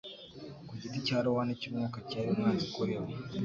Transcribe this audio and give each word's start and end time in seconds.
ku 0.67 0.73
giti 0.81 0.99
cya 1.07 1.17
rowan 1.25 1.49
cy'umwuka 1.59 1.97
cyari 2.09 2.27
umwanzi 2.33 2.65
kuri 2.75 2.93
we 3.03 3.09